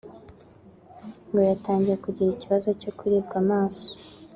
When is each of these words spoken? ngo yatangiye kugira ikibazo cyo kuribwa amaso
ngo 1.29 1.37
yatangiye 1.49 1.95
kugira 2.03 2.29
ikibazo 2.31 2.69
cyo 2.81 2.91
kuribwa 2.97 3.35
amaso 3.43 3.87